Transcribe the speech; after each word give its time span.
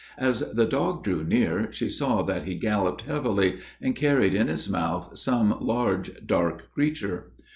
As 0.17 0.39
the 0.51 0.65
dog 0.65 1.03
drew 1.03 1.23
near, 1.23 1.71
she 1.71 1.87
saw 1.87 2.23
that 2.23 2.45
he 2.45 2.55
galloped 2.55 3.03
heavily, 3.03 3.59
and 3.79 3.95
carried 3.95 4.33
in 4.33 4.47
his 4.47 4.67
mouth 4.67 5.15
some 5.15 5.55
large, 5.59 6.25
dark 6.25 6.71
creature. 6.71 7.33